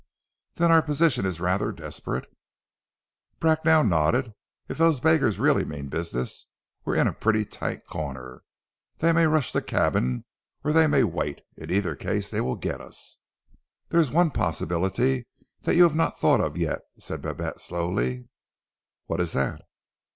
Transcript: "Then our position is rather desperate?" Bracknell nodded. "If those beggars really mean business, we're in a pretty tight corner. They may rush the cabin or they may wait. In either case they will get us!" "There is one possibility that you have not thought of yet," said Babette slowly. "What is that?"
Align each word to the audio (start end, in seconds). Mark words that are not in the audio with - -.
"Then 0.55 0.71
our 0.71 0.81
position 0.81 1.27
is 1.27 1.39
rather 1.39 1.71
desperate?" 1.71 2.25
Bracknell 3.39 3.83
nodded. 3.83 4.33
"If 4.67 4.79
those 4.79 4.99
beggars 4.99 5.37
really 5.37 5.63
mean 5.63 5.89
business, 5.89 6.47
we're 6.83 6.95
in 6.95 7.05
a 7.05 7.13
pretty 7.13 7.45
tight 7.45 7.85
corner. 7.85 8.41
They 8.97 9.11
may 9.11 9.27
rush 9.27 9.51
the 9.51 9.61
cabin 9.61 10.25
or 10.63 10.73
they 10.73 10.87
may 10.87 11.03
wait. 11.03 11.43
In 11.55 11.69
either 11.69 11.95
case 11.95 12.31
they 12.31 12.41
will 12.41 12.55
get 12.55 12.81
us!" 12.81 13.19
"There 13.89 13.99
is 13.99 14.09
one 14.09 14.31
possibility 14.31 15.27
that 15.61 15.75
you 15.75 15.83
have 15.83 15.93
not 15.95 16.17
thought 16.19 16.41
of 16.41 16.57
yet," 16.57 16.79
said 16.97 17.21
Babette 17.21 17.61
slowly. 17.61 18.27
"What 19.05 19.21
is 19.21 19.33
that?" 19.33 19.61